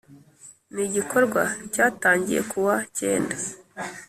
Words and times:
Ni 0.73 0.81
igikorwa 0.87 1.41
cyatangiye 1.73 2.41
ku 2.49 2.57
wa 2.67 2.77
cyenda 2.97 3.35